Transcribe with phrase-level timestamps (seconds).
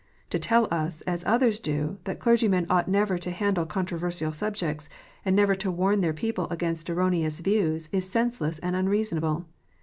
[0.31, 4.89] To tell us, as others do, that clergymen ought never to handle controversial subjects,
[5.23, 9.45] and never to warn their people against erroneous views, is senseless and unreasonable.